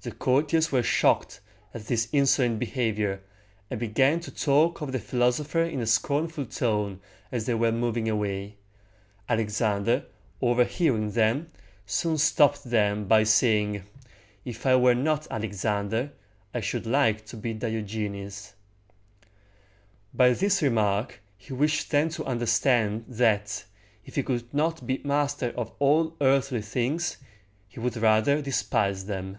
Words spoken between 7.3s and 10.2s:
as they were moving away. Alexander,